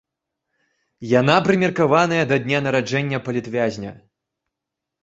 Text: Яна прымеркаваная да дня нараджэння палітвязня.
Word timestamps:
Яна 1.19 1.35
прымеркаваная 1.49 2.23
да 2.33 2.43
дня 2.47 2.59
нараджэння 2.69 3.17
палітвязня. 3.31 3.91